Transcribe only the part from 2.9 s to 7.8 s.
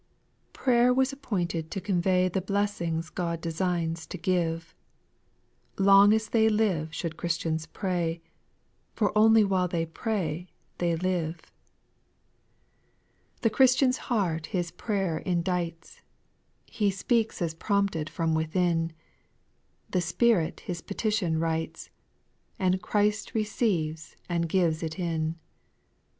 God designs to give; Long as they live should Christians